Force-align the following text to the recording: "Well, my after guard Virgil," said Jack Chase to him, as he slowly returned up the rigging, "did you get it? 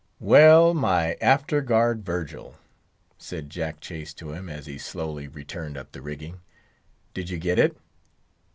"Well, 0.19 0.73
my 0.73 1.13
after 1.21 1.61
guard 1.61 2.03
Virgil," 2.03 2.55
said 3.19 3.51
Jack 3.51 3.79
Chase 3.81 4.15
to 4.15 4.31
him, 4.33 4.49
as 4.49 4.65
he 4.65 4.79
slowly 4.79 5.27
returned 5.27 5.77
up 5.77 5.91
the 5.91 6.01
rigging, 6.01 6.39
"did 7.13 7.29
you 7.29 7.37
get 7.37 7.59
it? 7.59 7.77